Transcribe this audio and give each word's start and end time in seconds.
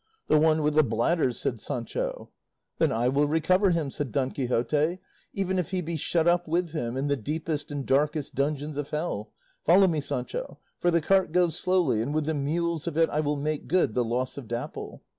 "The 0.29 0.39
one 0.39 0.63
with 0.63 0.73
the 0.73 0.81
bladders," 0.83 1.39
said 1.39 1.61
Sancho. 1.61 2.31
"Then 2.79 2.91
I 2.91 3.07
will 3.07 3.27
recover 3.27 3.69
him," 3.69 3.91
said 3.91 4.11
Don 4.11 4.31
Quixote, 4.31 4.97
"even 5.31 5.59
if 5.59 5.69
he 5.69 5.79
be 5.79 5.95
shut 5.95 6.27
up 6.27 6.47
with 6.47 6.71
him 6.71 6.97
in 6.97 7.05
the 7.05 7.15
deepest 7.15 7.69
and 7.69 7.85
darkest 7.85 8.33
dungeons 8.33 8.77
of 8.77 8.89
hell. 8.89 9.31
Follow 9.63 9.85
me, 9.85 10.01
Sancho, 10.01 10.57
for 10.79 10.89
the 10.89 11.01
cart 11.01 11.31
goes 11.31 11.55
slowly, 11.55 12.01
and 12.01 12.15
with 12.15 12.25
the 12.25 12.33
mules 12.33 12.87
of 12.87 12.97
it 12.97 13.11
I 13.11 13.19
will 13.19 13.37
make 13.37 13.67
good 13.67 13.93
the 13.93 14.03
loss 14.03 14.39
of 14.39 14.47
Dapple." 14.47 15.03